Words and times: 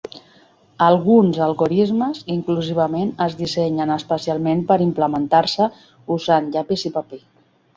Alguns 0.85 1.35
algorismes 1.47 2.21
inclusivament 2.35 3.11
es 3.27 3.37
dissenyen 3.43 3.93
especialment 3.97 4.65
per 4.73 4.79
implementar-se 4.87 5.69
usant 6.17 6.49
llapis 6.57 6.87
i 6.91 6.95
paper. 6.99 7.23